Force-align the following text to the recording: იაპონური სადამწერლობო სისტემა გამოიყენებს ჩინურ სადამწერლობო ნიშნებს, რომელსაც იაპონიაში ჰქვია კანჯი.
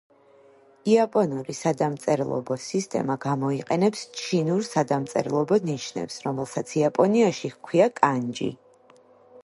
იაპონური 0.91 1.55
სადამწერლობო 1.57 2.57
სისტემა 2.63 3.17
გამოიყენებს 3.25 4.01
ჩინურ 4.21 4.65
სადამწერლობო 4.69 5.61
ნიშნებს, 5.69 6.17
რომელსაც 6.29 6.75
იაპონიაში 6.81 7.53
ჰქვია 7.57 7.91
კანჯი. 8.03 8.51